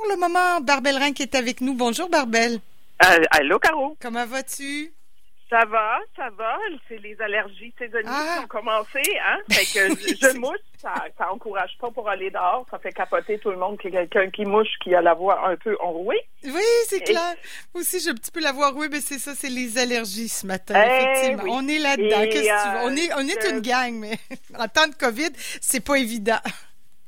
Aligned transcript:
pour 0.00 0.06
le 0.10 0.16
moment 0.16 0.60
Barbel 0.60 0.96
Rhin 0.98 1.12
qui 1.12 1.22
est 1.22 1.34
avec 1.34 1.60
nous. 1.60 1.74
Bonjour 1.74 2.08
Barbel. 2.08 2.58
Euh, 3.04 3.22
allô, 3.30 3.58
Caro. 3.58 3.96
Comment 4.00 4.26
vas-tu? 4.26 4.92
Ça 5.50 5.64
va, 5.66 5.98
ça 6.16 6.30
va. 6.36 6.56
C'est 6.88 6.98
les 7.00 7.16
allergies 7.20 7.72
saisonnières 7.78 8.10
Ah. 8.12 8.34
qui 8.38 8.44
ont 8.44 8.48
commencé, 8.48 9.02
hein? 9.24 9.38
Fait 9.50 9.64
que 9.66 9.94
je, 9.94 10.14
je 10.32 10.36
mouche, 10.38 10.58
ça, 10.80 10.94
ça 11.16 11.30
encourage 11.30 11.76
pas 11.80 11.90
pour 11.90 12.08
aller 12.08 12.30
dehors. 12.30 12.66
Ça 12.70 12.78
fait 12.78 12.92
capoter 12.92 13.38
tout 13.38 13.50
le 13.50 13.56
monde 13.58 13.78
qu'il 13.78 13.92
y 13.92 13.96
a 13.96 14.06
quelqu'un 14.06 14.30
qui 14.30 14.44
mouche, 14.44 14.68
qui 14.82 14.94
a 14.94 15.00
la 15.02 15.14
voix 15.14 15.46
un 15.48 15.56
peu 15.56 15.76
enrouée. 15.80 16.20
Oui, 16.44 16.62
c'est 16.88 16.96
Et- 16.96 17.04
clair. 17.04 17.34
Moi 17.74 17.82
aussi, 17.82 18.00
j'ai 18.00 18.10
un 18.10 18.14
petit 18.14 18.30
peu 18.32 18.40
la 18.40 18.52
voix 18.52 18.72
oui, 18.74 18.88
mais 18.90 19.00
c'est 19.00 19.18
ça, 19.18 19.32
c'est 19.36 19.50
les 19.50 19.78
allergies 19.78 20.28
ce 20.28 20.46
matin. 20.46 20.74
Eh 20.76 21.02
effectivement. 21.02 21.42
oui. 21.44 21.50
On 21.52 21.68
est 21.68 21.78
là-dedans. 21.78 22.22
Qu'est-ce 22.22 22.48
que 22.48 22.62
tu 22.64 22.68
veux? 22.70 22.76
euh, 22.78 22.86
On 22.86 22.96
est, 22.96 23.12
on 23.14 23.28
est 23.28 23.40
je- 23.48 23.50
une 23.54 23.60
gang, 23.60 23.92
mais 23.94 24.18
en 24.58 24.66
temps 24.66 24.88
de 24.88 24.94
COVID, 24.94 25.30
c'est 25.60 25.84
pas 25.84 25.96
évident. 25.96 26.40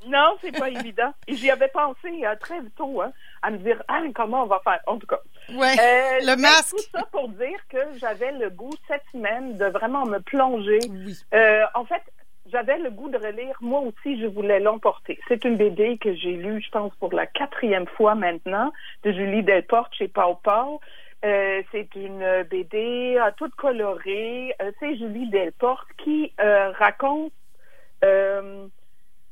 Non, 0.06 0.36
c'est 0.40 0.56
pas 0.56 0.68
évident. 0.70 1.12
Et 1.26 1.34
j'y 1.34 1.50
avais 1.50 1.68
pensé 1.68 2.24
euh, 2.24 2.34
très 2.40 2.60
tôt, 2.76 3.00
hein, 3.00 3.12
à 3.42 3.50
me 3.50 3.58
dire, 3.58 3.82
ah, 3.88 4.00
comment 4.14 4.44
on 4.44 4.46
va 4.46 4.60
faire? 4.64 4.80
En 4.86 4.98
tout 4.98 5.06
cas. 5.06 5.20
Ouais. 5.50 5.74
Euh, 5.78 6.20
le 6.20 6.36
mais 6.36 6.42
masque. 6.42 6.76
Tout 6.76 6.98
ça 6.98 7.04
pour 7.10 7.28
dire 7.28 7.58
que 7.68 7.78
j'avais 7.98 8.32
le 8.32 8.50
goût 8.50 8.74
cette 8.88 9.04
semaine 9.12 9.56
de 9.56 9.66
vraiment 9.66 10.06
me 10.06 10.18
plonger 10.18 10.78
Oui. 10.90 11.16
Euh, 11.34 11.64
en 11.74 11.84
fait, 11.84 12.02
j'avais 12.50 12.78
le 12.78 12.90
goût 12.90 13.08
de 13.08 13.18
relire. 13.18 13.56
Moi 13.60 13.80
aussi, 13.80 14.20
je 14.20 14.26
voulais 14.26 14.60
l'emporter. 14.60 15.18
C'est 15.28 15.44
une 15.44 15.56
BD 15.56 15.98
que 15.98 16.14
j'ai 16.14 16.32
lue, 16.32 16.62
je 16.62 16.70
pense, 16.70 16.94
pour 16.96 17.12
la 17.12 17.26
quatrième 17.26 17.86
fois 17.86 18.14
maintenant, 18.14 18.72
de 19.02 19.12
Julie 19.12 19.42
Delporte 19.42 19.94
chez 19.94 20.08
Pau 20.08 20.38
Pau. 20.42 20.80
Euh, 21.24 21.62
c'est 21.72 21.94
une 21.96 22.44
BD 22.50 23.16
euh, 23.18 23.30
toute 23.36 23.54
colorée. 23.54 24.54
Euh, 24.62 24.70
c'est 24.78 24.96
Julie 24.96 25.28
Delporte 25.30 25.88
qui 25.98 26.32
euh, 26.40 26.70
raconte, 26.72 27.32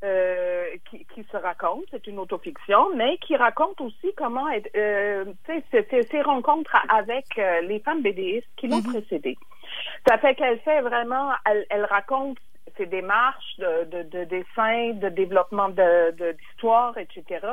euh, 0.03 0.65
qui, 0.89 1.05
qui 1.13 1.23
se 1.31 1.37
raconte, 1.37 1.85
c'est 1.91 2.05
une 2.07 2.19
autofiction, 2.19 2.93
mais 2.95 3.17
qui 3.19 3.35
raconte 3.35 3.79
aussi 3.81 4.13
comment 4.17 4.45
euh, 4.75 5.25
ses 5.47 6.21
rencontres 6.21 6.75
avec 6.89 7.25
euh, 7.37 7.61
les 7.61 7.79
femmes 7.79 8.01
BDistes 8.01 8.47
qui 8.57 8.67
l'ont 8.67 8.77
Mhm. 8.81 8.91
précédée. 8.93 9.37
Ça 10.07 10.17
fait 10.17 10.35
qu'elle 10.35 10.59
fait 10.59 10.81
vraiment, 10.81 11.31
elle, 11.49 11.65
elle 11.69 11.85
raconte 11.85 12.37
ses 12.77 12.85
démarches 12.85 13.57
de, 13.57 13.85
de, 13.85 14.03
de 14.03 14.23
dessin, 14.25 14.91
de 14.93 15.09
développement 15.09 15.69
de 15.69 16.11
de- 16.11 16.33
d'histoire, 16.33 16.97
etc. 16.97 17.45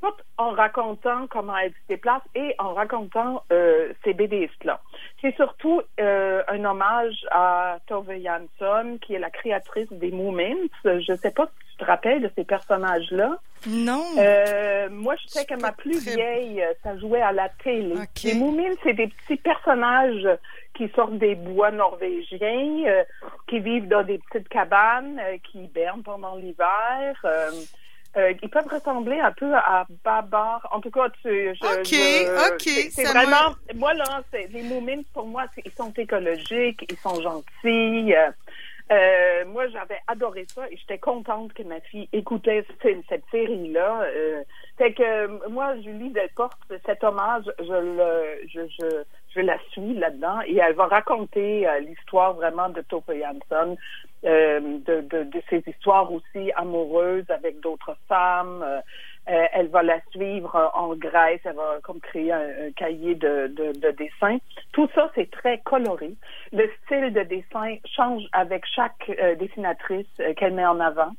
Tout 0.00 0.14
en 0.36 0.50
racontant 0.50 1.26
comment 1.28 1.56
elle 1.56 1.72
se 1.72 1.86
déplace 1.88 2.22
et 2.34 2.54
en 2.58 2.72
racontant 2.74 3.42
euh, 3.50 3.92
ces 4.04 4.14
BDistes-là. 4.14 4.80
C'est 5.20 5.34
surtout 5.34 5.82
euh, 6.00 6.42
un 6.48 6.64
hommage 6.64 7.26
à 7.32 7.78
Tove 7.88 8.12
Jansson, 8.22 8.98
qui 9.02 9.14
est 9.14 9.18
la 9.18 9.30
créatrice 9.30 9.90
des 9.92 10.12
Moomins. 10.12 10.68
Je 10.84 11.10
ne 11.12 11.16
sais 11.16 11.32
pas 11.32 11.48
te 11.78 11.84
rappelles 11.84 12.20
de 12.22 12.30
ces 12.36 12.44
personnages-là? 12.44 13.38
Non. 13.66 14.04
Euh, 14.18 14.88
moi, 14.90 15.14
je 15.22 15.28
sais 15.28 15.44
que 15.44 15.54
ma 15.54 15.72
plus 15.72 16.00
très- 16.04 16.14
vieille, 16.14 16.62
euh, 16.62 16.72
ça 16.82 16.96
jouait 16.98 17.22
à 17.22 17.32
la 17.32 17.48
télé. 17.64 17.94
Les 18.24 18.34
Moomins, 18.34 18.74
c'est 18.82 18.92
des 18.94 19.08
petits 19.08 19.36
personnages 19.36 20.28
qui 20.74 20.88
sortent 20.94 21.18
des 21.18 21.34
bois 21.34 21.70
norvégiens, 21.70 22.84
euh, 22.86 23.02
qui 23.48 23.58
vivent 23.60 23.88
dans 23.88 24.02
des 24.04 24.18
petites 24.18 24.48
cabanes, 24.48 25.20
euh, 25.22 25.36
qui 25.50 25.64
hibernent 25.64 26.02
pendant 26.02 26.36
l'hiver. 26.36 27.14
euh, 27.24 27.50
euh, 28.16 28.32
ils 28.42 28.48
peuvent 28.48 28.66
ressembler 28.68 29.20
un 29.20 29.32
peu 29.32 29.54
à 29.54 29.86
Babar. 30.04 30.66
En 30.72 30.80
tout 30.80 30.90
cas, 30.90 31.08
tu, 31.22 31.28
je, 31.28 31.64
Ok, 31.64 31.84
je- 31.84 32.54
ok, 32.54 32.90
c'est- 32.90 33.04
vraiment, 33.04 33.54
moi 33.74 33.92
là, 33.94 34.22
c'est- 34.32 34.48
les 34.50 34.62
Moomins 34.62 35.02
pour 35.12 35.26
moi, 35.26 35.44
ils 35.64 35.70
sont 35.72 35.92
écologiques, 35.96 36.86
ils 36.90 36.96
sont 36.96 37.20
gentils. 37.20 38.14
Euh, 38.90 39.44
moi, 39.46 39.68
j'avais 39.68 39.98
adoré 40.06 40.46
ça 40.48 40.68
et 40.70 40.76
j'étais 40.76 40.98
contente 40.98 41.52
que 41.52 41.62
ma 41.62 41.80
fille 41.80 42.08
écoutait 42.12 42.64
cette, 42.82 43.24
série-là. 43.30 44.02
Euh, 44.04 44.42
fait 44.78 44.94
que 44.94 45.02
euh, 45.02 45.38
moi, 45.50 45.76
Julie 45.80 46.10
Delporte, 46.10 46.58
cet 46.86 47.04
hommage, 47.04 47.44
je 47.58 47.64
le, 47.64 48.48
je, 48.48 48.60
je, 48.80 49.02
je 49.34 49.40
la 49.40 49.58
suis 49.70 49.94
là-dedans 49.94 50.40
et 50.46 50.56
elle 50.56 50.74
va 50.74 50.86
raconter 50.86 51.68
euh, 51.68 51.80
l'histoire 51.80 52.32
vraiment 52.34 52.70
de 52.70 52.80
Tove 52.80 53.02
Jansson, 53.08 53.76
euh, 54.24 54.60
de, 54.60 55.00
de, 55.02 55.24
de 55.24 55.42
ses 55.50 55.62
histoires 55.66 56.10
aussi 56.10 56.50
amoureuses 56.56 57.28
avec 57.30 57.60
d'autres 57.60 57.96
femmes. 58.08 58.64
Euh, 59.28 59.44
elle 59.52 59.68
va 59.68 59.82
la 59.82 60.00
suivre 60.10 60.56
euh, 60.56 60.68
en 60.72 60.94
Grèce, 60.94 61.40
elle 61.44 61.54
va 61.56 61.78
comme 61.82 62.00
créer 62.00 62.32
un, 62.32 62.40
un 62.68 62.72
cahier 62.74 63.14
de, 63.14 63.48
de, 63.48 63.72
de 63.78 63.90
dessin. 63.90 64.38
Tout 64.72 64.88
ça, 64.94 65.10
c'est 65.14 65.30
très 65.30 65.58
coloré. 65.58 66.14
Le 66.52 66.70
style 66.84 67.12
de 67.12 67.22
dessin 67.24 67.76
change 67.84 68.22
avec 68.32 68.64
chaque 68.74 69.10
euh, 69.10 69.34
dessinatrice 69.34 70.06
euh, 70.20 70.32
qu'elle 70.34 70.54
met 70.54 70.64
en 70.64 70.80
avant. 70.80 71.10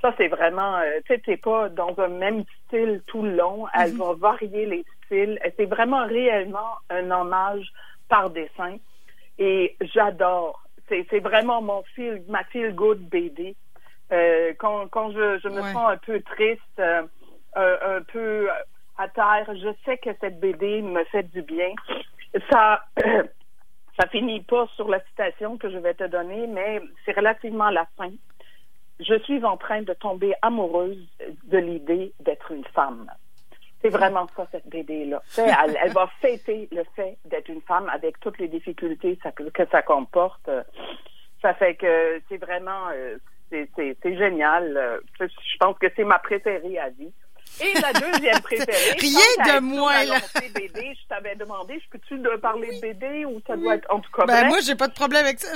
Ça, 0.00 0.14
c'est 0.16 0.28
vraiment, 0.28 0.76
euh, 0.76 1.00
tu 1.06 1.14
sais, 1.14 1.18
t'es 1.20 1.36
pas 1.38 1.68
dans 1.70 1.92
un 1.98 2.08
même 2.08 2.44
style 2.66 3.02
tout 3.08 3.22
le 3.22 3.32
long. 3.34 3.66
Elle 3.74 3.96
va 3.96 4.12
varier 4.14 4.66
les 4.66 4.84
styles. 5.06 5.40
C'est 5.56 5.64
vraiment 5.64 6.06
réellement 6.06 6.74
un 6.90 7.10
hommage 7.10 7.66
par 8.08 8.30
dessin. 8.30 8.76
Et 9.38 9.74
j'adore. 9.80 10.62
C'est 10.88 11.04
c'est 11.10 11.18
vraiment 11.20 11.60
mon 11.62 11.82
feel, 11.96 12.22
ma 12.28 12.44
feel 12.44 12.72
good 12.76 13.00
BD. 13.08 13.56
Euh, 14.12 14.52
quand, 14.58 14.86
quand 14.88 15.10
je, 15.10 15.40
je 15.42 15.48
me 15.48 15.60
Ouais. 15.62 15.72
sens 15.72 15.90
un 15.90 15.96
peu 15.96 16.20
triste, 16.20 16.60
euh, 16.78 17.02
un, 17.56 17.96
un 17.96 18.02
peu 18.02 18.48
à 18.98 19.08
terre, 19.08 19.46
je 19.54 19.68
sais 19.84 19.98
que 19.98 20.10
cette 20.20 20.40
BD 20.40 20.82
me 20.82 21.04
fait 21.04 21.24
du 21.24 21.42
bien. 21.42 21.72
Ça, 22.50 22.84
ça 23.98 24.06
finit 24.08 24.42
pas 24.42 24.66
sur 24.74 24.88
la 24.88 25.00
citation 25.04 25.58
que 25.58 25.70
je 25.70 25.78
vais 25.78 25.94
te 25.94 26.04
donner, 26.04 26.46
mais 26.46 26.80
c'est 27.04 27.16
relativement 27.16 27.70
la 27.70 27.86
fin. 27.96 28.10
Je 29.00 29.18
suis 29.20 29.44
en 29.44 29.56
train 29.56 29.82
de 29.82 29.92
tomber 29.92 30.34
amoureuse 30.40 31.06
de 31.44 31.58
l'idée 31.58 32.12
d'être 32.20 32.50
une 32.52 32.64
femme. 32.66 33.10
C'est 33.82 33.90
vraiment 33.90 34.26
ça, 34.34 34.46
cette 34.50 34.68
BD-là. 34.68 35.22
Elle, 35.36 35.78
elle 35.82 35.92
va 35.92 36.06
fêter 36.20 36.68
le 36.72 36.82
fait 36.94 37.18
d'être 37.26 37.48
une 37.48 37.60
femme 37.60 37.90
avec 37.90 38.18
toutes 38.20 38.38
les 38.38 38.48
difficultés 38.48 39.18
que 39.52 39.66
ça 39.70 39.82
comporte. 39.82 40.48
Ça 41.42 41.52
fait 41.54 41.74
que 41.74 42.20
c'est 42.28 42.38
vraiment, 42.38 42.88
euh, 42.94 43.18
c'est 43.50 44.16
génial. 44.16 44.76
Euh, 44.76 45.00
Je 45.20 45.56
pense 45.60 45.78
que 45.78 45.88
c'est 45.94 46.04
ma 46.04 46.18
préférée 46.18 46.78
à 46.78 46.88
vie. 46.88 47.12
Et 47.60 47.80
la 47.80 47.92
deuxième 47.92 48.40
préférée. 48.42 48.96
Rien 48.98 49.54
de 49.54 49.60
moins, 49.60 50.04
là. 50.04 50.20
BD, 50.54 50.94
je 50.94 51.08
t'avais 51.08 51.34
demandé, 51.36 51.80
je 51.82 51.90
peux-tu 51.90 52.20
parler 52.40 52.76
de 52.76 52.80
BD 52.80 53.24
ou 53.24 53.40
ça 53.46 53.56
doit 53.56 53.76
être 53.76 53.90
en 53.90 54.00
tout 54.00 54.10
cas 54.12 54.24
Ben, 54.26 54.46
moi, 54.46 54.60
j'ai 54.60 54.74
pas 54.74 54.88
de 54.88 54.94
problème 54.94 55.24
avec 55.24 55.40
ça. 55.40 55.48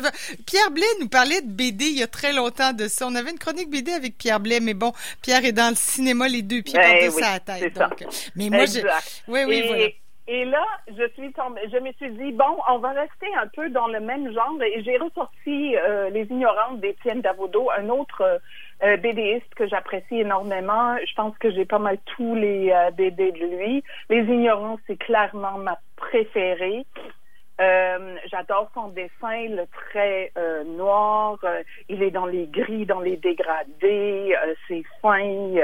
Pierre 0.47 0.71
Blais 0.71 0.87
nous 1.01 1.09
parlait 1.09 1.43
de 1.43 1.51
BD 1.51 1.87
il 1.87 1.99
y 1.99 2.03
a 2.03 2.07
très 2.07 2.33
longtemps 2.33 2.73
de 2.73 2.89
ça. 2.89 3.07
On 3.07 3.15
avait 3.15 3.31
une 3.31 3.39
chronique 3.39 3.71
BD 3.71 3.93
avec 3.93 4.17
Pierre 4.17 4.41
Blais, 4.41 4.61
mais 4.61 4.75
bon, 4.75 4.93
Pierre 5.23 5.45
est 5.45 5.53
dans 5.53 5.71
le 5.71 5.77
cinéma 5.77 6.29
les 6.29 6.43
deux 6.43 6.63
pieds 6.63 6.79
Ben 6.79 6.91
par-dessus 6.91 7.17
oui, 7.17 7.23
sa 7.23 7.41
tête. 7.41 7.75
Donc, 7.75 8.05
mais 8.35 8.51
moi, 8.51 8.65
j'ai, 8.67 8.83
oui, 9.29 9.45
oui, 9.47 9.57
et, 9.57 9.67
voilà. 9.67 9.87
Et 10.33 10.45
là, 10.45 10.65
je 10.87 11.09
suis 11.15 11.33
tombée, 11.33 11.63
je 11.73 11.79
me 11.79 11.91
suis 11.95 12.11
dit 12.13 12.31
bon, 12.31 12.57
on 12.69 12.79
va 12.79 12.91
rester 12.91 13.27
un 13.37 13.49
peu 13.49 13.69
dans 13.69 13.89
le 13.89 13.99
même 13.99 14.33
genre 14.33 14.63
et 14.63 14.81
j'ai 14.85 14.97
ressorti 14.97 15.75
euh, 15.77 16.09
Les 16.11 16.23
Ignorantes 16.23 16.79
d'Étienne 16.79 17.21
Davodo, 17.21 17.69
un 17.77 17.89
autre 17.89 18.21
euh, 18.21 18.39
euh, 18.85 18.97
BDiste 18.97 19.53
que 19.57 19.67
j'apprécie 19.67 20.21
énormément. 20.21 20.97
Je 20.99 21.13
pense 21.15 21.37
que 21.39 21.51
j'ai 21.51 21.65
pas 21.65 21.81
mal 21.81 21.99
tous 22.17 22.37
les 22.37 22.71
euh, 22.71 22.93
BD 22.93 23.33
de 23.33 23.45
lui. 23.45 23.83
Les 24.09 24.21
Ignorants, 24.21 24.79
c'est 24.87 24.99
clairement 24.99 25.59
ma 25.59 25.81
préférée. 25.97 26.87
Euh, 27.61 28.17
J'adore 28.31 28.71
son 28.73 28.87
dessin, 28.91 29.49
le 29.49 29.67
trait 29.67 30.33
noir. 30.65 31.41
il 31.89 32.05
est 32.05 32.13
dans 32.13 32.27
les 32.27 32.47
gris, 32.47 32.87
dans 32.87 33.01
les 33.01 33.17
dégradés. 33.17 34.37
c'est 34.69 34.85
fin. 35.03 35.59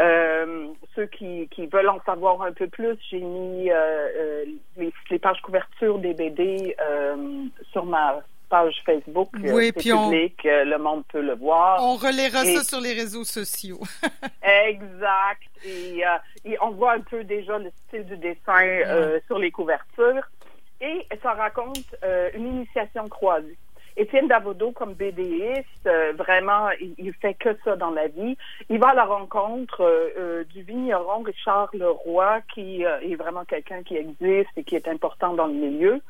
Euh, 0.00 0.68
ceux 0.94 1.06
qui, 1.06 1.48
qui 1.50 1.66
veulent 1.66 1.88
en 1.88 2.00
savoir 2.04 2.42
un 2.42 2.52
peu 2.52 2.66
plus, 2.68 2.96
j'ai 3.10 3.20
mis 3.20 3.70
euh, 3.70 3.74
euh, 3.74 4.44
les, 4.76 4.92
les 5.10 5.18
pages 5.18 5.40
couverture 5.42 5.98
des 5.98 6.14
BD 6.14 6.76
euh, 6.80 7.44
sur 7.72 7.84
ma 7.84 8.20
page 8.48 8.80
Facebook. 8.86 9.30
Euh, 9.44 9.52
Oui, 9.54 9.72
puis 9.72 9.92
on- 9.92 10.08
public, 10.10 10.40
le 10.44 10.76
monde 10.78 11.02
peut 11.12 11.20
le 11.22 11.34
voir. 11.34 11.82
On 11.82 11.96
relaiera 11.96 12.44
Et- 12.44 12.54
ça 12.56 12.62
sur 12.64 12.80
les 12.80 12.92
réseaux 12.92 13.24
sociaux. 13.24 13.80
Exact. 14.42 15.42
Et, 15.64 16.06
euh, 16.06 16.10
et 16.44 16.56
on 16.62 16.70
voit 16.70 16.92
un 16.92 17.00
peu 17.00 17.24
déjà 17.24 17.58
le 17.58 17.70
style 17.88 18.04
du 18.04 18.16
dessin 18.16 18.62
euh, 18.64 19.18
sur 19.26 19.38
les 19.38 19.50
couvertures. 19.50 20.22
Et 20.80 21.06
ça 21.22 21.32
raconte 21.32 21.94
euh, 22.04 22.30
une 22.34 22.46
initiation 22.48 23.08
croisée. 23.08 23.56
Étienne 23.96 24.28
Davodo, 24.28 24.72
comme 24.72 24.92
BDiste, 24.92 25.86
euh, 25.86 26.12
vraiment, 26.16 26.68
il, 26.80 26.94
il 26.98 27.14
fait 27.14 27.32
que 27.32 27.56
ça 27.64 27.76
dans 27.76 27.90
la 27.90 28.08
vie. 28.08 28.36
Il 28.68 28.78
va 28.78 28.88
à 28.88 28.94
la 28.94 29.06
rencontre 29.06 29.80
euh, 29.80 30.08
euh, 30.18 30.44
du 30.44 30.62
vigneron 30.62 31.22
Richard 31.22 31.70
Leroy, 31.72 32.42
qui 32.52 32.84
euh, 32.84 33.00
est 33.00 33.14
vraiment 33.14 33.44
quelqu'un 33.44 33.82
qui 33.82 33.96
existe 33.96 34.50
et 34.56 34.64
qui 34.64 34.76
est 34.76 34.86
important 34.86 35.32
dans 35.32 35.46
le 35.46 35.54
milieu. 35.54 36.02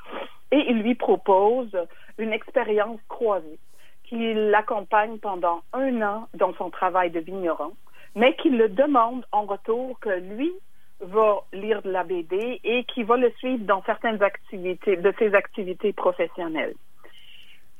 Et 0.50 0.64
il 0.68 0.82
lui 0.82 0.96
propose 0.96 1.70
une 2.18 2.32
expérience 2.32 2.98
croisée 3.08 3.58
qui 4.04 4.34
l'accompagne 4.34 5.18
pendant 5.18 5.62
un 5.72 6.02
an 6.02 6.28
dans 6.34 6.54
son 6.54 6.70
travail 6.70 7.10
de 7.10 7.20
vigneron, 7.20 7.72
mais 8.14 8.34
qui 8.36 8.50
le 8.50 8.68
demande 8.68 9.24
en 9.32 9.42
retour 9.42 9.98
que 10.00 10.10
lui 10.10 10.52
va 11.00 11.44
lire 11.52 11.82
de 11.82 11.90
la 11.90 12.04
BD 12.04 12.60
et 12.64 12.84
qui 12.84 13.02
va 13.02 13.16
le 13.16 13.30
suivre 13.38 13.64
dans 13.64 13.82
certaines 13.84 14.22
activités, 14.22 14.96
de 14.96 15.12
ses 15.18 15.34
activités 15.34 15.92
professionnelles. 15.92 16.74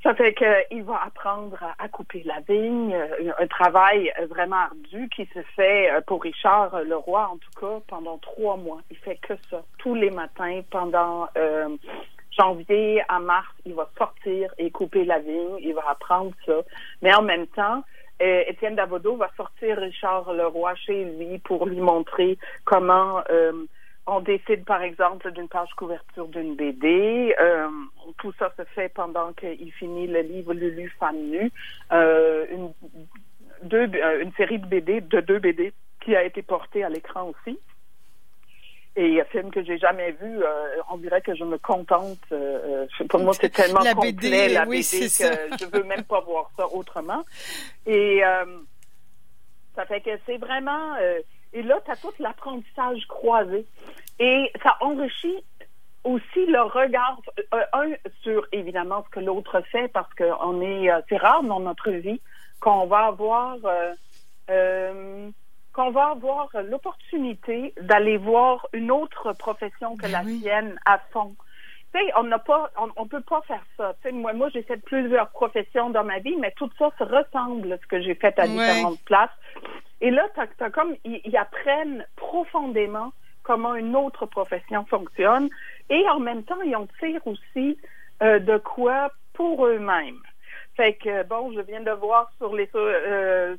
Ça 0.07 0.15
fait 0.15 0.35
qu'il 0.35 0.85
va 0.85 1.03
apprendre 1.05 1.59
à, 1.81 1.89
couper 1.89 2.23
la 2.25 2.39
vigne, 2.49 2.95
euh, 2.95 3.33
un 3.41 3.47
travail 3.49 4.13
vraiment 4.31 4.55
ardu 4.55 5.09
qui 5.09 5.29
se 5.35 5.43
fait 5.57 5.91
euh, 5.91 6.01
pour 6.01 6.23
Richard 6.23 6.81
Leroy, 6.85 7.29
en 7.29 7.39
tout 7.39 7.61
cas, 7.61 7.81
pendant 7.89 8.17
trois 8.19 8.57
mois. 8.57 8.79
Il 8.93 8.99
fait 8.99 9.17
que 9.17 9.35
ça. 9.51 9.65
Tous 9.79 9.97
les 9.97 10.11
matins, 10.11 10.61
pendant 10.71 11.27
euh, 11.37 11.77
janvier 12.39 13.03
à 13.09 13.19
mars, 13.19 13.53
il 13.65 13.75
va 13.75 13.91
sortir 13.99 14.55
et 14.59 14.71
couper 14.71 15.05
la 15.05 15.19
vigne. 15.19 15.57
Il 15.59 15.75
va 15.75 15.91
apprendre 15.91 16.31
ça. 16.47 16.61
Mais 17.03 17.13
en 17.13 17.23
même 17.23 17.49
temps, 17.49 17.83
Étienne 18.21 18.77
Davodo 18.77 19.17
va 19.17 19.29
sortir 19.37 19.77
Richard 19.77 20.33
Leroy 20.33 20.77
chez 20.77 21.05
lui 21.05 21.39
pour 21.41 21.67
lui 21.67 21.81
montrer 21.81 22.39
comment 22.65 23.25
on 24.07 24.21
décide, 24.21 24.65
par 24.65 24.83
exemple, 24.83 25.33
d'une 25.33 25.49
page 25.49 25.71
couverture 25.77 26.29
d'une 26.29 26.55
BD. 26.55 27.35
Euh, 27.41 27.69
tout 28.19 28.33
ça 28.39 28.53
se 28.57 28.65
fait 28.75 28.89
pendant 28.89 29.33
qu'il 29.33 29.73
finit 29.73 30.07
le 30.07 30.21
livre 30.21 30.55
Lulu 30.55 30.93
Femme 30.99 31.19
Nue. 31.19 31.51
Euh, 31.93 32.47
une, 32.51 32.73
deux, 33.63 33.89
euh, 33.95 34.23
une 34.23 34.33
série 34.35 34.59
de 34.59 34.67
BD, 34.67 35.01
de 35.01 35.21
deux 35.21 35.39
BD, 35.39 35.73
qui 36.05 36.15
a 36.15 36.25
été 36.25 36.43
portée 36.43 36.85
à 36.85 36.89
l'écran 36.89 37.31
aussi. 37.31 37.59
Et 38.99 39.21
un 39.21 39.25
film 39.27 39.51
que 39.51 39.63
j'ai 39.63 39.77
jamais 39.77 40.13
vu, 40.13 40.41
on 40.91 40.97
dirait 40.97 41.21
que 41.21 41.35
je 41.35 41.45
me 41.45 41.59
contente. 41.59 42.19
pour 43.11 43.21
moi, 43.21 43.35
c'est 43.35 43.51
tellement 43.53 43.81
la 43.81 43.93
complet, 43.93 44.13
BD, 44.13 44.49
la 44.49 44.65
BD, 44.65 44.81
que 44.81 45.59
je 45.61 45.67
veux 45.71 45.85
même 45.85 46.05
pas 46.05 46.21
voir 46.21 46.51
ça 46.57 46.67
autrement. 46.73 47.23
Et 47.87 48.23
ça 49.75 49.85
fait 49.85 50.01
que 50.01 50.19
c'est 50.25 50.39
vraiment 50.39 50.95
et 51.57 51.63
là, 51.63 51.81
tu 51.85 51.91
as 51.91 51.97
tout 51.97 52.13
l'apprentissage 52.19 53.07
croisé. 53.09 53.65
Et 54.19 54.53
ça 54.63 54.77
enrichit 54.81 55.43
aussi 56.07 56.47
le 56.47 56.63
regard, 56.63 57.21
euh, 57.53 57.63
un, 57.73 57.91
sur 58.23 58.47
évidemment 58.53 59.05
ce 59.05 59.11
que 59.11 59.21
l'autre 59.21 59.61
fait, 59.73 59.89
parce 59.89 60.13
que 60.15 60.25
on 60.41 60.61
est, 60.63 60.91
euh, 60.91 61.01
c'est 61.09 61.17
rare 61.17 61.43
dans 61.43 61.61
notre 61.61 61.91
vie 61.91 62.21
qu'on 62.61 62.87
va 62.87 63.07
avoir, 63.07 63.57
euh, 64.51 65.31
qu'on 65.73 65.91
va 65.91 66.11
avoir 66.11 66.49
l'opportunité 66.65 67.75
d'aller 67.81 68.17
voir 68.17 68.67
une 68.73 68.91
autre 68.91 69.33
profession 69.33 69.97
que 69.97 70.03
ben 70.03 70.13
la 70.13 70.23
sienne 70.25 70.79
à 70.87 70.99
fond. 71.13 71.35
Tu 71.93 72.01
sais, 72.01 72.13
on 72.17 72.23
n'a 72.25 72.39
pas, 72.39 72.71
on, 72.97 73.07
peut 73.07 73.21
pas 73.21 73.43
faire 73.43 73.65
ça. 73.77 73.95
Tu 74.03 74.09
sais, 74.09 74.13
moi, 74.13 74.33
moi, 74.33 74.49
j'ai 74.53 74.63
fait 74.63 74.77
plusieurs 74.79 75.31
professions 75.31 75.91
dans 75.91 76.05
ma 76.05 76.21
vie, 76.21 76.37
mais 76.37 76.53
tout 76.57 76.71
ça 76.79 76.91
se 76.99 77.05
ressemble 77.05 77.79
ce 77.83 77.87
que 77.87 78.01
j'ai 78.01 78.15
fait 78.15 78.39
à 78.39 78.47
différentes 78.47 79.01
places. 79.05 79.31
Et 80.01 80.11
là, 80.11 80.27
t'as, 80.35 80.71
comme, 80.71 80.95
ils, 81.05 81.37
apprennent 81.37 82.07
profondément 82.17 83.13
comment 83.43 83.75
une 83.77 83.95
autre 83.97 84.27
profession 84.27 84.85
fonctionne 84.87 85.49
et 85.91 86.09
en 86.09 86.21
même 86.21 86.43
temps, 86.43 86.61
ils 86.63 86.77
en 86.77 86.87
tirent 86.99 87.27
aussi 87.27 87.79
euh, 88.23 88.39
de 88.39 88.59
quoi 88.59 89.13
pour 89.35 89.67
eux-mêmes. 89.67 90.21
Fait 90.77 90.93
que 90.93 91.23
bon, 91.23 91.53
je 91.53 91.61
viens 91.63 91.81
de 91.81 91.91
voir 91.91 92.31
sur 92.37 92.55
les 92.55 92.69
euh, 92.75 93.57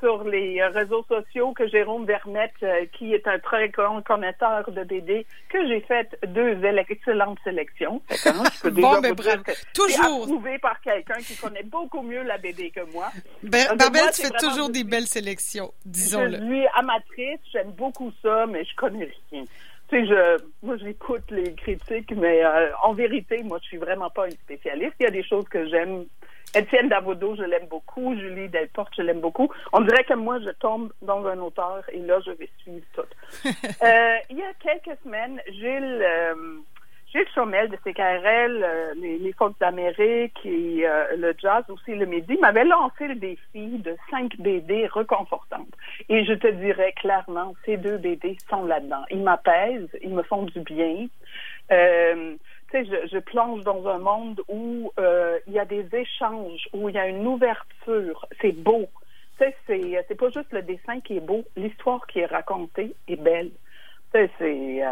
sur, 0.00 0.24
les 0.24 0.64
réseaux 0.64 1.04
sociaux 1.06 1.52
que 1.52 1.68
Jérôme 1.68 2.06
Vermette, 2.06 2.54
euh, 2.62 2.86
qui 2.96 3.12
est 3.12 3.26
un 3.28 3.38
très 3.38 3.68
grand 3.68 4.00
connaisseur 4.00 4.70
de 4.70 4.82
BD, 4.82 5.26
que 5.50 5.66
j'ai 5.68 5.80
fait 5.80 6.08
deux 6.26 6.58
excellentes 6.88 7.38
sélections. 7.44 8.00
Fait 8.08 8.16
que, 8.16 8.28
hein, 8.30 8.44
je 8.54 8.62
peux 8.62 8.70
bon, 8.80 8.98
ben, 9.02 9.14
toujours 9.74 10.22
approuvé 10.22 10.58
par 10.58 10.80
quelqu'un 10.80 11.18
qui 11.18 11.36
connaît 11.36 11.64
beaucoup 11.64 12.00
mieux 12.00 12.22
la 12.22 12.38
BD 12.38 12.70
que 12.70 12.90
moi. 12.92 13.10
Ben, 13.42 13.76
Barbel, 13.76 14.10
tu 14.14 14.22
fais 14.22 14.30
toujours 14.38 14.70
des 14.70 14.84
belles 14.84 15.06
sélections, 15.06 15.70
disons-le. 15.84 16.38
Je 16.38 16.44
suis 16.46 16.66
amatrice, 16.74 17.40
j'aime 17.52 17.72
beaucoup 17.72 18.10
ça, 18.22 18.46
mais 18.46 18.64
je 18.64 18.74
connais 18.76 19.10
rien. 19.30 19.44
Tu 19.88 19.96
sais, 19.96 20.06
je, 20.06 20.42
moi, 20.62 20.76
j'écoute 20.78 21.30
les 21.30 21.54
critiques, 21.54 22.12
mais 22.16 22.44
euh, 22.44 22.70
en 22.82 22.94
vérité, 22.94 23.42
moi, 23.42 23.58
je 23.62 23.68
suis 23.68 23.76
vraiment 23.76 24.10
pas 24.10 24.26
une 24.26 24.32
spécialiste. 24.32 24.94
Il 25.00 25.04
y 25.04 25.06
a 25.06 25.10
des 25.10 25.22
choses 25.22 25.46
que 25.48 25.68
j'aime 25.68 26.06
Étienne 26.54 26.88
Davodo, 26.88 27.34
je 27.34 27.42
l'aime 27.42 27.66
beaucoup. 27.68 28.14
Julie 28.14 28.48
Delporte, 28.48 28.92
je 28.96 29.02
l'aime 29.02 29.20
beaucoup. 29.20 29.50
On 29.72 29.80
dirait 29.80 30.04
que 30.04 30.14
moi, 30.14 30.38
je 30.40 30.50
tombe 30.50 30.92
dans 31.02 31.26
un 31.26 31.38
auteur 31.40 31.82
et 31.92 31.98
là, 31.98 32.20
je 32.24 32.30
vais 32.32 32.48
suivre 32.58 32.86
tout. 32.94 33.02
euh, 33.48 34.16
il 34.30 34.38
y 34.38 34.42
a 34.42 34.52
quelques 34.60 34.98
semaines, 35.02 35.40
Gilles, 35.48 36.02
euh, 36.02 36.34
Gilles 37.14 37.28
Chomel 37.32 37.68
de 37.68 37.76
CKRL, 37.76 38.64
euh, 38.64 38.94
les, 38.96 39.18
les 39.18 39.34
d'Amérique 39.60 40.40
et 40.44 40.82
euh, 40.84 41.16
le 41.16 41.32
jazz 41.40 41.62
aussi 41.68 41.94
le 41.94 42.06
midi 42.06 42.36
m'avait 42.40 42.64
lancé 42.64 43.06
le 43.06 43.14
défi 43.14 43.78
de 43.78 43.96
cinq 44.10 44.36
BD 44.38 44.88
reconfortantes. 44.88 45.72
Et 46.08 46.24
je 46.24 46.32
te 46.32 46.48
dirais 46.48 46.92
clairement, 46.96 47.54
ces 47.64 47.76
deux 47.76 47.98
BD 47.98 48.36
sont 48.50 48.64
là-dedans. 48.64 49.04
Ils 49.10 49.22
m'apaisent, 49.22 49.96
ils 50.02 50.12
me 50.12 50.24
font 50.24 50.42
du 50.42 50.58
bien. 50.60 51.06
Euh, 51.70 52.34
je, 52.72 53.08
je, 53.12 53.18
plonge 53.18 53.62
dans 53.62 53.86
un 53.86 53.98
monde 53.98 54.40
où 54.48 54.90
euh, 54.98 55.38
il 55.46 55.52
y 55.52 55.60
a 55.60 55.64
des 55.64 55.86
échanges, 55.94 56.68
où 56.72 56.88
il 56.88 56.96
y 56.96 56.98
a 56.98 57.06
une 57.06 57.24
ouverture. 57.24 58.26
C'est 58.40 58.60
beau. 58.60 58.88
Tu 59.38 59.46
c'est, 59.68 60.04
c'est 60.08 60.18
pas 60.18 60.30
juste 60.30 60.52
le 60.52 60.62
dessin 60.62 60.98
qui 61.00 61.16
est 61.16 61.24
beau, 61.24 61.44
l'histoire 61.56 62.04
qui 62.08 62.20
est 62.20 62.26
racontée 62.26 62.96
est 63.06 63.16
belle. 63.22 63.50
Tu 64.12 64.20
sais, 64.20 64.30
c'est 64.38 64.82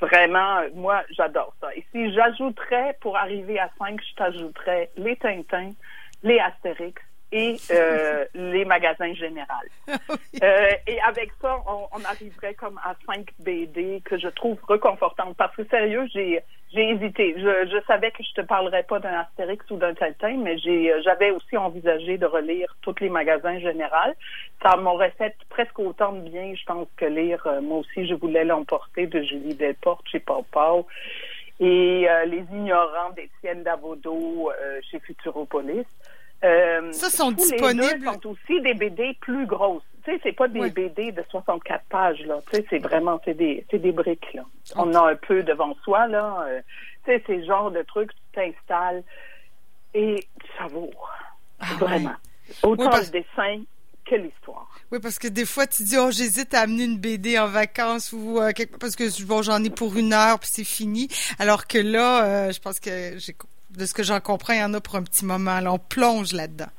vraiment, 0.00 0.60
moi, 0.74 1.02
j'adore 1.10 1.54
ça. 1.60 1.74
Et 1.74 1.84
si 1.92 2.12
j'ajouterais, 2.12 2.96
pour 3.00 3.16
arriver 3.16 3.58
à 3.58 3.70
5, 3.78 4.00
je 4.00 4.14
t'ajouterais 4.14 4.90
les 4.96 5.16
Tintins, 5.16 5.72
les 6.22 6.38
Astérix, 6.38 7.02
et 7.30 7.56
euh, 7.70 8.24
les 8.34 8.64
magasins 8.64 9.12
généraux. 9.14 9.46
euh, 10.42 10.70
et 10.86 11.00
avec 11.02 11.30
ça, 11.40 11.56
on, 11.66 11.86
on, 11.92 12.04
arriverait 12.04 12.54
comme 12.54 12.78
à 12.78 12.94
5 13.06 13.26
BD 13.40 14.02
que 14.04 14.18
je 14.18 14.28
trouve 14.28 14.58
reconfortantes. 14.66 15.36
Parce 15.36 15.54
que 15.54 15.64
sérieux, 15.64 16.06
j'ai 16.12 16.42
j'ai 16.72 16.90
hésité. 16.90 17.34
Je, 17.36 17.68
je, 17.70 17.82
savais 17.86 18.10
que 18.10 18.22
je 18.22 18.32
te 18.32 18.40
parlerais 18.40 18.82
pas 18.82 18.98
d'un 18.98 19.20
Astérix 19.20 19.64
ou 19.70 19.76
d'un 19.76 19.94
Tintin, 19.94 20.36
mais 20.38 20.58
j'ai 20.58 20.92
j'avais 21.02 21.30
aussi 21.30 21.56
envisagé 21.56 22.18
de 22.18 22.26
relire 22.26 22.76
tous 22.82 22.94
les 23.00 23.08
magasins 23.08 23.58
généraux. 23.58 24.14
Ça 24.62 24.76
m'aurait 24.76 25.14
fait 25.16 25.34
presque 25.48 25.78
autant 25.78 26.12
de 26.12 26.28
bien, 26.28 26.54
je 26.54 26.64
pense, 26.64 26.88
que 26.96 27.06
lire 27.06 27.46
euh, 27.46 27.60
moi 27.60 27.78
aussi 27.78 28.06
je 28.06 28.14
voulais 28.14 28.44
l'emporter 28.44 29.06
de 29.06 29.22
Julie 29.22 29.54
Delporte 29.54 30.06
chez 30.08 30.20
Pau 30.20 30.44
et 31.60 32.08
euh, 32.08 32.24
Les 32.26 32.44
ignorants 32.52 33.10
d'Étienne 33.16 33.62
Davodo 33.62 34.50
euh, 34.50 34.80
chez 34.90 35.00
Futuropolis. 35.00 35.86
Euh, 36.44 36.92
ça 36.92 37.10
sont 37.10 37.32
disponibles. 37.32 38.04
sont 38.04 38.30
aussi 38.30 38.60
des 38.60 38.74
BD 38.74 39.16
plus 39.20 39.46
grosses. 39.46 39.82
Tu 40.08 40.14
sais, 40.14 40.20
c'est 40.22 40.32
pas 40.32 40.48
des 40.48 40.70
BD 40.70 41.12
de 41.12 41.22
64 41.30 41.84
pages 41.90 42.20
là. 42.24 42.38
Tu 42.50 42.56
sais, 42.56 42.66
c'est 42.70 42.78
vraiment 42.78 43.20
c'est 43.26 43.34
des 43.34 43.66
des 43.70 43.92
briques 43.92 44.32
là. 44.32 44.42
On 44.76 44.94
a 44.94 45.10
un 45.10 45.16
peu 45.16 45.42
devant 45.42 45.74
soi 45.84 46.06
là. 46.06 46.46
Euh, 46.48 46.60
tu 47.04 47.12
sais, 47.12 47.22
c'est 47.26 47.36
le 47.36 47.44
genre 47.44 47.70
de 47.70 47.82
trucs 47.82 48.10
tu 48.14 48.20
t'installes 48.32 49.02
et 49.92 50.26
tu 50.40 50.46
savoures. 50.56 51.12
Ah, 51.60 51.66
vraiment. 51.78 52.14
Autant 52.62 52.96
le 52.96 53.10
dessin 53.10 53.62
que 54.06 54.14
l'histoire. 54.14 54.66
Oui, 54.90 54.98
parce 55.00 55.18
que 55.18 55.28
des 55.28 55.44
fois, 55.44 55.66
tu 55.66 55.82
dis, 55.82 55.98
oh, 55.98 56.10
j'hésite 56.10 56.54
à 56.54 56.60
amener 56.60 56.84
une 56.84 56.96
BD 56.96 57.38
en 57.38 57.48
vacances 57.48 58.14
ou 58.14 58.40
euh, 58.40 58.52
parce 58.80 58.96
que 58.96 59.24
bon, 59.26 59.42
j'en 59.42 59.62
ai 59.62 59.68
pour 59.68 59.94
une 59.96 60.14
heure 60.14 60.38
puis 60.38 60.48
c'est 60.50 60.64
fini. 60.64 61.08
Alors 61.38 61.66
que 61.66 61.76
là, 61.76 62.24
euh, 62.24 62.52
je 62.52 62.60
pense 62.60 62.80
que 62.80 63.14
de 63.14 63.84
ce 63.84 63.92
que 63.92 64.02
j'en 64.02 64.20
comprends, 64.20 64.54
il 64.54 64.60
y 64.60 64.64
en 64.64 64.72
a 64.72 64.80
pour 64.80 64.96
un 64.96 65.02
petit 65.02 65.26
moment. 65.26 65.60
Là, 65.60 65.70
on 65.70 65.78
plonge 65.78 66.32
là-dedans. 66.32 66.70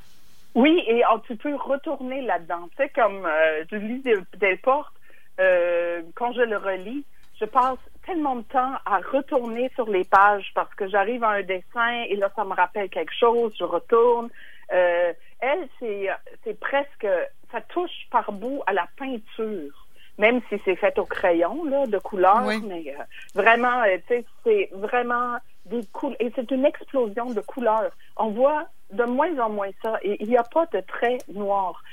Oui, 0.55 0.83
et 0.87 1.03
oh, 1.11 1.19
tu 1.27 1.35
peux 1.35 1.55
retourner 1.55 2.21
là-dedans. 2.21 2.67
Tu 2.71 2.77
sais, 2.77 2.89
comme 2.89 3.25
euh, 3.25 3.63
je 3.71 3.75
lis 3.75 4.03
Delporte, 4.37 4.93
euh, 5.39 6.01
quand 6.15 6.33
je 6.33 6.41
le 6.41 6.57
relis, 6.57 7.05
je 7.39 7.45
passe 7.45 7.77
tellement 8.05 8.37
de 8.37 8.41
temps 8.43 8.73
à 8.85 8.99
retourner 9.11 9.71
sur 9.75 9.89
les 9.89 10.03
pages 10.03 10.51
parce 10.55 10.73
que 10.75 10.87
j'arrive 10.87 11.23
à 11.23 11.29
un 11.29 11.43
dessin 11.43 12.03
et 12.07 12.15
là, 12.15 12.29
ça 12.35 12.43
me 12.43 12.53
rappelle 12.53 12.89
quelque 12.89 13.13
chose, 13.13 13.53
je 13.57 13.63
retourne. 13.63 14.29
Euh, 14.73 15.13
elle, 15.39 15.67
c'est, 15.79 16.59
presque, 16.59 17.07
ça 17.51 17.61
touche 17.61 18.07
par 18.11 18.31
bout 18.31 18.61
à 18.67 18.73
la 18.73 18.87
peinture 18.97 19.85
même 20.17 20.41
si 20.49 20.59
c'est 20.65 20.75
fait 20.75 20.99
au 20.99 21.05
crayon 21.05 21.63
là, 21.63 21.87
de 21.87 21.97
couleur, 21.97 22.41
mais 22.67 22.93
euh, 22.93 23.03
vraiment, 23.33 23.83
euh, 23.83 23.97
tu 24.05 24.15
sais, 24.15 24.25
c'est 24.43 24.69
vraiment 24.73 25.37
des 25.65 25.81
couleurs 25.93 26.17
et 26.19 26.29
c'est 26.35 26.51
une 26.51 26.65
explosion 26.65 27.31
de 27.31 27.39
couleurs. 27.39 27.91
On 28.17 28.31
voit 28.31 28.65
de 28.91 29.03
moins 29.03 29.37
en 29.39 29.49
moins 29.49 29.69
ça 29.81 29.97
il 30.03 30.27
n'y 30.27 30.37
a 30.37 30.43
pas 30.43 30.65
de 30.67 30.81
traits 30.81 31.27
noirs. 31.29 31.83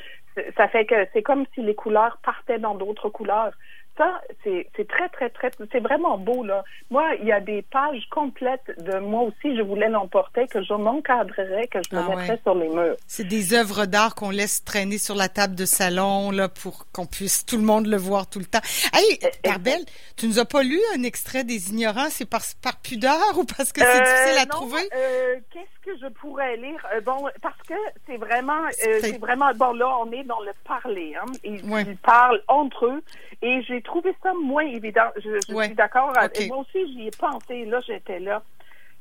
Ça 0.56 0.68
fait 0.68 0.84
que 0.84 1.06
c'est 1.12 1.22
comme 1.22 1.46
si 1.54 1.62
les 1.62 1.74
couleurs 1.74 2.18
partaient 2.22 2.58
dans 2.58 2.74
d'autres 2.74 3.08
couleurs 3.08 3.52
ça, 3.96 4.20
c'est 4.44 4.88
très, 4.88 5.08
très, 5.08 5.30
très, 5.30 5.50
c'est 5.72 5.80
vraiment 5.80 6.18
beau, 6.18 6.44
là. 6.44 6.64
Moi, 6.90 7.14
il 7.20 7.26
y 7.26 7.32
a 7.32 7.40
des 7.40 7.62
pages 7.62 8.06
complètes 8.10 8.72
de 8.78 8.98
moi 8.98 9.22
aussi, 9.22 9.56
je 9.56 9.62
voulais 9.62 9.88
l'emporter, 9.88 10.46
que 10.48 10.62
je 10.62 10.74
m'encadrerais, 10.74 11.66
que 11.68 11.78
je 11.88 11.96
me 11.96 12.02
ah 12.02 12.08
mettrais 12.08 12.38
sur 12.42 12.54
les 12.54 12.68
murs. 12.68 12.96
C'est 13.06 13.26
des 13.26 13.54
œuvres 13.54 13.86
d'art 13.86 14.14
qu'on 14.14 14.30
laisse 14.30 14.64
traîner 14.64 14.98
sur 14.98 15.14
la 15.14 15.28
table 15.28 15.54
de 15.54 15.64
salon, 15.64 16.30
là, 16.30 16.48
pour 16.48 16.86
qu'on 16.92 17.06
puisse 17.06 17.46
tout 17.46 17.56
le 17.56 17.62
monde 17.62 17.86
le 17.86 17.96
voir 17.96 18.28
tout 18.28 18.38
le 18.38 18.44
temps. 18.44 18.60
Hey, 18.92 19.18
Carbel, 19.42 19.80
tu 20.16 20.26
nous 20.26 20.38
as 20.38 20.44
pas 20.44 20.62
lu 20.62 20.78
un 20.96 21.02
extrait 21.02 21.44
des 21.44 21.70
Ignorants? 21.70 22.10
C'est 22.10 22.28
par, 22.28 22.42
par 22.62 22.76
pudeur 22.80 23.38
ou 23.38 23.44
parce 23.44 23.72
que 23.72 23.80
c'est 23.80 24.00
difficile 24.00 24.38
à 24.38 24.42
euh, 24.42 24.46
trouver? 24.46 24.88
Euh, 24.94 25.36
Qu'est-ce 25.52 25.90
que 25.90 25.98
je 25.98 26.06
pourrais 26.12 26.56
lire? 26.56 26.84
Euh, 26.94 27.00
bon, 27.00 27.28
parce 27.42 27.60
que 27.68 27.74
c'est 28.06 28.16
vraiment, 28.16 28.62
c'est 28.72 29.18
vraiment, 29.18 29.52
bon, 29.54 29.72
là, 29.72 29.88
on 30.00 30.10
est 30.12 30.24
dans 30.24 30.40
le 30.40 30.52
parler, 30.64 31.14
hein. 31.20 31.26
Ils, 31.44 31.96
parlent 32.02 32.42
entre 32.48 32.86
eux. 32.86 33.02
Et 33.42 33.62
j'ai 33.62 33.82
trouvé 33.82 34.14
ça 34.22 34.32
moins 34.42 34.64
évident. 34.64 35.08
Je, 35.16 35.40
suis 35.40 35.74
d'accord. 35.74 36.12
Moi 36.48 36.58
aussi, 36.58 36.92
j'y 36.92 37.08
ai 37.08 37.10
pensé. 37.10 37.64
Là, 37.66 37.80
j'étais 37.86 38.18
là. 38.18 38.42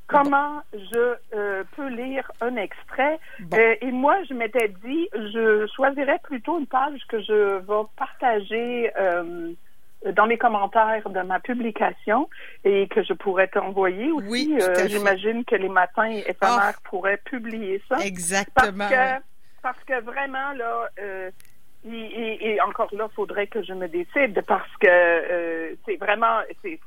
comment 0.08 0.62
je 0.74 1.15
euh, 1.34 1.63
peux 1.75 1.88
lire 1.88 2.30
un 2.42 2.56
extrait? 2.58 3.18
Euh, 3.54 3.75
et 3.82 3.92
moi, 3.92 4.18
je 4.30 4.34
m'étais 4.34 4.74
dit, 4.84 5.08
je 5.13 5.65
choisirais 5.75 6.20
plutôt 6.24 6.60
une 6.60 6.68
page 6.68 7.00
que 7.08 7.22
je 7.22 7.60
vais 7.60 7.88
partager 7.96 8.92
euh, 9.00 9.54
dans 10.12 10.25
les 10.25 10.38
commentaires 10.38 11.10
de 11.10 11.22
ma 11.22 11.39
publication 11.39 12.30
et 12.65 12.88
que 12.89 13.04
je 13.04 13.13
pourrais 13.13 13.48
t'envoyer 13.48 14.12
aussi. 14.12 14.27
Oui, 14.27 14.60
J'imagine 14.88 15.46
que 15.46 15.56
les 15.56 15.70
matins 15.70 16.10
éphémères 16.10 16.75
oh. 16.77 16.89
pourraient 16.89 17.22
publier 17.24 17.82
ça. 17.89 18.00
Exactement. 18.06 18.89
Parce 18.89 18.92
que, 18.92 19.24
parce 19.63 19.84
que 19.86 20.01
vraiment, 20.01 20.51
là, 20.51 20.89
et, 21.88 22.60
encore 22.62 22.89
là, 22.94 23.08
il 23.12 23.15
faudrait 23.15 23.48
que 23.48 23.63
je 23.63 23.74
me 23.74 23.88
décide 23.88 24.42
parce 24.48 24.70
que 24.80 25.77
c'est 25.86 25.98
vraiment, 25.98 26.39
c'est 26.62 26.80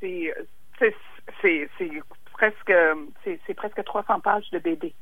presque 2.32 2.72
c'est 3.24 3.54
presque 3.54 3.84
300 3.84 4.20
pages 4.20 4.50
de 4.52 4.58
BD. 4.58 4.92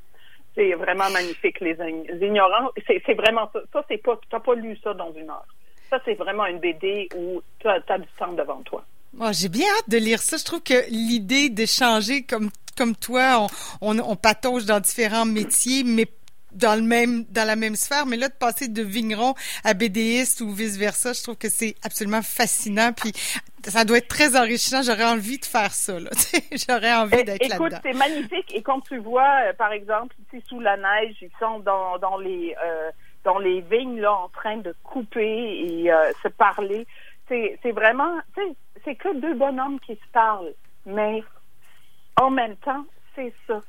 C'est 0.54 0.72
vraiment 0.74 1.10
magnifique 1.10 1.60
les, 1.60 1.76
ignorants. 2.20 2.70
C'est 2.86 3.14
vraiment 3.14 3.50
ça. 3.52 3.60
Ça 3.72 3.84
c'est 3.88 3.98
pas 3.98 4.18
t'as 4.30 4.40
pas 4.40 4.54
lu 4.54 4.76
ça 4.82 4.94
dans 4.94 5.12
une 5.12 5.30
heure. 5.30 5.46
Ça 5.90 5.98
c'est 6.04 6.14
vraiment 6.14 6.46
une 6.46 6.58
BD 6.58 7.08
où 7.16 7.42
tu 7.58 7.68
as, 7.68 7.80
du 7.80 8.08
temps 8.18 8.32
devant 8.32 8.62
toi. 8.62 8.84
Oh, 9.18 9.30
j'ai 9.32 9.48
bien 9.48 9.66
hâte 9.78 9.88
de 9.88 9.98
lire 9.98 10.18
ça. 10.18 10.36
Je 10.36 10.44
trouve 10.44 10.62
que 10.62 10.88
l'idée 10.90 11.48
d'échanger 11.48 12.22
comme 12.22 12.50
comme 12.76 12.94
toi, 12.94 13.46
on, 13.80 13.96
on, 13.96 13.98
on 14.00 14.16
patauge 14.16 14.66
dans 14.66 14.80
différents 14.80 15.24
métiers, 15.24 15.82
mais 15.82 16.06
dans 16.52 16.74
le 16.74 16.82
même 16.82 17.24
dans 17.30 17.46
la 17.46 17.56
même 17.56 17.76
sphère, 17.76 18.06
mais 18.06 18.16
là 18.16 18.28
de 18.28 18.34
passer 18.34 18.68
de 18.68 18.82
vigneron 18.82 19.34
à 19.64 19.74
BDiste 19.74 20.40
ou 20.40 20.50
vice 20.50 20.76
versa, 20.76 21.12
je 21.12 21.22
trouve 21.22 21.36
que 21.36 21.48
c'est 21.48 21.74
absolument 21.82 22.22
fascinant. 22.22 22.92
Puis 22.92 23.12
ça 23.64 23.84
doit 23.84 23.98
être 23.98 24.08
très 24.08 24.36
enrichissant. 24.36 24.82
J'aurais 24.82 25.04
envie 25.04 25.38
de 25.38 25.44
faire 25.44 25.72
ça. 25.72 25.98
J'aurais 26.68 26.94
envie 26.94 27.24
d'être 27.24 27.48
là-dedans. 27.48 27.66
Écoute, 27.66 27.80
c'est 27.82 27.92
magnifique. 27.92 28.54
Et 28.54 28.62
quand 28.62 28.80
tu 28.80 28.98
vois, 28.98 29.48
euh, 29.48 29.52
par 29.52 29.72
exemple, 29.72 30.14
ici 30.32 30.42
sous 30.48 30.60
la 30.60 30.76
neige, 30.76 31.16
ils 31.20 31.30
sont 31.38 31.60
dans, 31.60 31.98
dans 31.98 32.18
les 32.18 32.54
euh, 32.64 32.90
dans 33.24 33.38
les 33.38 33.60
vignes 33.60 34.00
là 34.00 34.12
en 34.12 34.28
train 34.28 34.58
de 34.58 34.74
couper 34.84 35.82
et 35.82 35.92
euh, 35.92 36.12
se 36.22 36.28
parler. 36.28 36.86
C'est 37.28 37.72
vraiment, 37.72 38.20
c'est 38.84 38.94
que 38.94 39.12
deux 39.20 39.34
bonhommes 39.34 39.80
qui 39.80 39.94
se 39.94 40.12
parlent, 40.12 40.54
mais 40.86 41.24
en 42.20 42.30
même 42.30 42.54
temps, 42.58 42.86
c'est 43.16 43.34
ça 43.48 43.60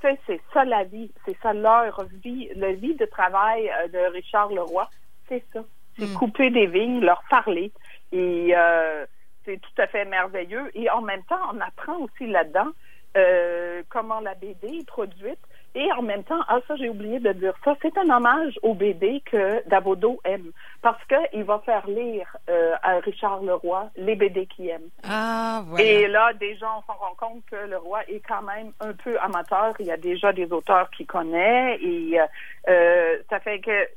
c'est 0.00 0.40
ça 0.52 0.64
la 0.64 0.84
vie, 0.84 1.10
c'est 1.24 1.36
ça 1.42 1.52
leur 1.52 2.04
vie, 2.22 2.48
la 2.54 2.72
vie 2.72 2.94
de 2.94 3.04
travail 3.06 3.70
euh, 3.70 3.88
de 3.88 4.12
Richard 4.12 4.50
Leroy, 4.52 4.88
c'est 5.28 5.44
ça. 5.52 5.64
C'est 5.98 6.06
hmm. 6.06 6.14
couper 6.14 6.50
des 6.50 6.66
vignes, 6.66 7.00
leur 7.00 7.22
parler. 7.30 7.72
Et 8.12 8.54
euh, 8.54 9.06
c'est 9.44 9.58
tout 9.60 9.82
à 9.82 9.86
fait 9.86 10.04
merveilleux. 10.04 10.70
Et 10.74 10.90
en 10.90 11.00
même 11.00 11.22
temps, 11.24 11.40
on 11.52 11.60
apprend 11.60 11.96
aussi 11.98 12.26
là-dedans 12.26 12.68
euh, 13.16 13.82
comment 13.88 14.20
la 14.20 14.34
BD 14.34 14.78
est 14.80 14.86
produite. 14.86 15.38
Et 15.74 15.90
en 15.92 16.02
même 16.02 16.24
temps, 16.24 16.40
ah 16.48 16.58
ça 16.66 16.76
j'ai 16.76 16.88
oublié 16.88 17.20
de 17.20 17.32
dire 17.32 17.54
ça, 17.64 17.74
c'est 17.82 17.96
un 17.98 18.08
hommage 18.08 18.58
au 18.62 18.74
BD 18.74 19.22
que 19.30 19.66
Davodo 19.68 20.20
aime 20.24 20.52
parce 20.86 21.04
qu'il 21.08 21.42
va 21.42 21.60
faire 21.66 21.84
lire 21.88 22.36
euh, 22.48 22.76
à 22.80 23.00
Richard 23.00 23.42
Leroy 23.42 23.90
les 23.96 24.14
BD 24.14 24.46
qu'il 24.46 24.68
aime. 24.68 24.88
Ah, 25.02 25.64
voilà. 25.66 25.84
Et 25.84 26.06
là, 26.06 26.32
déjà, 26.34 26.68
on 26.78 26.82
s'en 26.82 26.96
rend 26.96 27.14
compte 27.16 27.44
que 27.50 27.56
Leroy 27.56 28.02
est 28.06 28.20
quand 28.20 28.42
même 28.42 28.70
un 28.78 28.92
peu 28.92 29.18
amateur. 29.18 29.74
Il 29.80 29.86
y 29.86 29.90
a 29.90 29.96
déjà 29.96 30.32
des 30.32 30.52
auteurs 30.52 30.88
qu'il 30.90 31.08
connaît 31.08 31.76
et 31.82 32.20
euh, 32.68 33.18
ça 33.28 33.40
fait 33.40 33.58
que 33.58 33.88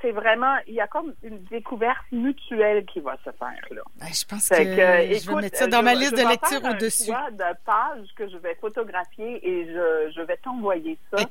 c'est 0.00 0.10
vraiment, 0.10 0.56
il 0.66 0.74
y 0.74 0.80
a 0.80 0.88
comme 0.88 1.14
une 1.22 1.44
découverte 1.44 2.10
mutuelle 2.10 2.84
qui 2.86 2.98
va 2.98 3.16
se 3.18 3.30
faire 3.30 3.62
là. 3.70 3.82
je 4.00 4.24
pense 4.24 4.48
que, 4.48 4.56
je 4.56 5.28
vais 5.28 5.42
mettre 5.42 5.58
ça 5.58 5.68
dans 5.68 5.84
ma 5.84 5.94
liste 5.94 6.16
de 6.16 6.28
lecture 6.28 6.68
au-dessus. 6.68 7.12
de 7.12 7.64
pages 7.64 8.08
que 8.16 8.28
je 8.28 8.36
vais 8.38 8.56
photographier 8.56 9.48
et 9.48 9.66
je, 9.66 10.12
je 10.16 10.22
vais 10.22 10.38
t'envoyer 10.38 10.98
ça. 11.12 11.24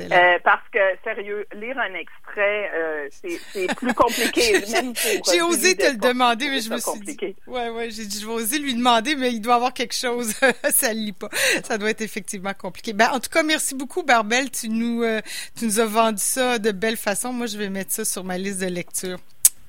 Euh, 0.00 0.38
parce 0.44 0.68
que, 0.72 0.78
sérieux, 1.04 1.46
lire 1.54 1.78
un 1.78 1.94
extrait, 1.94 2.70
euh, 2.74 3.08
c'est 3.10 3.74
plus 3.74 3.94
compliqué. 3.94 4.62
j'ai 5.32 5.42
osé 5.42 5.76
te 5.76 5.90
le 5.90 5.96
demander, 5.96 6.48
mais 6.48 6.60
je 6.60 6.70
me 6.70 6.78
suis 6.78 7.00
dit. 7.00 7.36
Ouais, 7.46 7.70
ouais, 7.70 7.90
j'ai 7.90 8.04
dit, 8.04 8.20
je 8.20 8.26
vais 8.26 8.32
oser 8.32 8.58
lui 8.58 8.74
demander, 8.74 9.16
mais 9.16 9.32
il 9.32 9.40
doit 9.40 9.54
avoir 9.54 9.72
quelque 9.72 9.94
chose. 9.94 10.34
ça 10.70 10.92
ne 10.92 10.98
lit 10.98 11.12
pas. 11.12 11.30
Ça 11.64 11.78
doit 11.78 11.90
être 11.90 12.02
effectivement 12.02 12.54
compliqué. 12.54 12.92
Ben, 12.92 13.10
en 13.12 13.20
tout 13.20 13.30
cas, 13.30 13.42
merci 13.42 13.74
beaucoup, 13.74 14.02
Barbel. 14.02 14.50
Tu 14.50 14.68
nous, 14.68 15.02
euh, 15.02 15.20
tu 15.56 15.64
nous 15.64 15.80
as 15.80 15.86
vendu 15.86 16.22
ça 16.22 16.58
de 16.58 16.72
belle 16.72 16.96
façon. 16.96 17.32
Moi, 17.32 17.46
je 17.46 17.56
vais 17.56 17.68
mettre 17.68 17.92
ça 17.92 18.04
sur 18.04 18.24
ma 18.24 18.38
liste 18.38 18.60
de 18.60 18.66
lecture. 18.66 19.18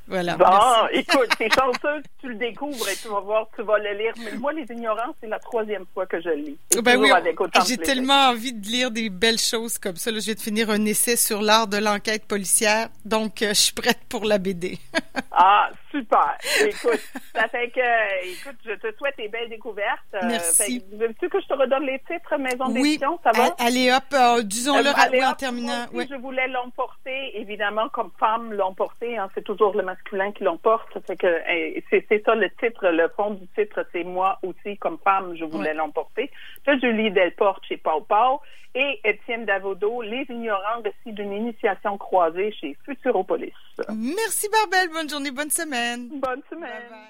Voilà. 0.08 0.38
Bon, 0.38 0.46
écoute, 0.92 1.30
c'est 1.38 1.54
chanceux, 1.54 2.02
tu 2.20 2.30
le 2.30 2.36
découvres 2.36 2.88
et 2.90 2.96
tu 2.96 3.10
vas 3.10 3.20
voir, 3.20 3.48
tu 3.56 3.62
vas 3.64 3.78
le 3.78 3.94
lire. 3.98 4.14
Mais 4.24 4.38
moi, 4.38 4.54
Les 4.54 4.66
Ignorants, 4.72 5.14
c'est 5.22 5.28
la 5.28 5.40
troisième 5.40 5.86
fois 5.94 6.06
que 6.06 6.22
je 6.22 6.30
le 6.30 6.36
lis. 6.36 6.58
ben 6.82 7.00
oui, 7.00 7.12
j'ai 7.68 7.78
tellement 7.78 8.30
envie 8.30 8.54
de 8.54 8.66
lire 8.68 8.92
des 8.92 9.10
belles 9.10 9.40
choses 9.40 9.78
comme 9.78 9.98
ça. 9.98 10.12
Là, 10.12 10.20
je 10.20 10.28
vais 10.28 10.36
te 10.36 10.42
finir 10.42 10.70
un 10.70 10.86
essai 10.86 11.16
sur 11.16 11.42
l'art 11.42 11.68
de 11.68 11.78
l'enquête 11.78 12.26
policière, 12.26 12.90
donc 13.06 13.42
euh, 13.42 13.50
je 13.50 13.62
suis 13.62 13.74
prête 13.74 14.00
pour 14.10 14.26
la 14.26 14.38
BD. 14.38 14.78
ah, 15.32 15.70
super. 15.98 16.38
Écoute, 16.62 17.02
ça 17.36 17.48
fait 17.48 17.70
que, 17.70 18.32
écoute, 18.32 18.58
je 18.66 18.74
te 18.74 18.96
souhaite 18.98 19.18
des 19.18 19.28
belles 19.28 19.50
découvertes. 19.50 20.00
Euh, 20.16 20.20
Merci. 20.24 20.84
Veux-tu 20.94 21.30
que 21.30 21.40
je 21.42 21.48
te 21.48 21.54
redonne 21.54 21.86
les 21.86 22.00
titres 22.00 22.38
Maison 22.38 22.70
d'édition, 22.70 23.20
ça 23.24 23.32
va? 23.32 23.56
Allez, 23.60 23.92
hop, 23.92 24.04
euh, 24.14 24.44
disons-le 24.44 24.90
en 25.24 25.34
terminant. 25.34 25.86
je 25.94 26.16
voulais 26.16 26.48
l'emporter, 26.48 27.40
évidemment, 27.40 27.90
comme 27.90 28.12
femme 28.20 28.54
l'emporter. 28.54 29.18
Hein, 29.18 29.30
c'est 29.36 29.44
toujours 29.44 29.76
le 29.76 29.84
masculin 29.84 30.32
qui 30.32 30.44
l'emporte. 30.44 30.98
que 31.18 31.42
c'est 31.90 32.24
ça 32.26 32.36
le 32.36 32.50
titre, 32.52 32.88
le 32.90 33.08
fond 33.16 33.32
du 33.32 33.48
titre, 33.48 33.86
c'est 33.92 34.04
moi 34.04 34.40
aussi 34.44 34.78
comme 34.78 34.98
femme, 35.04 35.36
je 35.38 35.46
voulais 35.46 35.74
l'emporter. 35.74 36.32
De 36.66 36.78
Julie 36.80 37.12
Delporte 37.12 37.64
chez 37.66 37.78
Pau 37.78 38.02
Pau 38.02 38.42
et 38.76 39.00
Étienne 39.04 39.46
Davodo, 39.46 40.02
Les 40.02 40.26
ignorants 40.30 40.82
récits 40.84 41.14
d'une 41.14 41.34
initiation 41.34 41.98
croisée 41.98 42.54
chez 42.60 42.78
Futuropolis. 42.86 43.54
Merci 43.90 44.48
Barbel, 44.52 44.90
bonne 44.94 45.10
journée, 45.10 45.32
bonne 45.32 45.50
semaine. 45.50 45.87
Bonne 45.96 46.44
semaine. 46.50 47.08